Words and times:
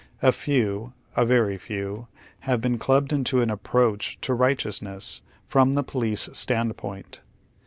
A 0.23 0.31
few, 0.31 0.93
a 1.15 1.27
vei'y 1.27 1.59
few, 1.59 2.07
have 2.49 2.59
been 2.59 2.79
clubbed 2.79 3.13
into 3.13 3.39
an 3.41 3.51
approach 3.51 4.17
to 4.21 4.33
righteousness 4.33 5.21
from 5.47 5.73
the 5.73 5.83
police 5.83 6.27
standpoint. 6.33 7.21